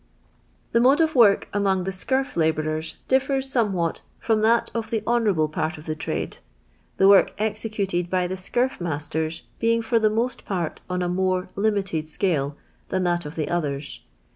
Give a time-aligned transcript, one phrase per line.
[0.71, 3.37] The mode of work anionjr the w?nrf labounrs ditr.
[3.39, 6.37] Ts sonifwhat from l!:at of the honourable part of thj trade;
[6.97, 8.33] the work executed by thi*!
[8.35, 12.55] scurf masters being for tin* most part on a more liniiti'd s al"
[12.89, 13.99] than that of the others.